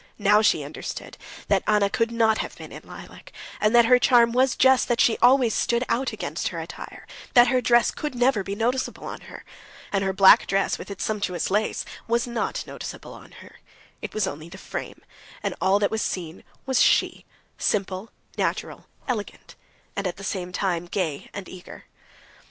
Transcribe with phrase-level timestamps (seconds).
[0.17, 1.15] Now she understood
[1.47, 4.99] that Anna could not have been in lilac, and that her charm was just that
[4.99, 9.21] she always stood out against her attire, that her dress could never be noticeable on
[9.29, 9.45] her.
[9.91, 13.59] And her black dress, with its sumptuous lace, was not noticeable on her;
[14.01, 15.03] it was only the frame,
[15.43, 18.09] and all that was seen was she—simple,
[18.39, 19.53] natural, elegant,
[19.95, 21.85] and at the same time gay and eager.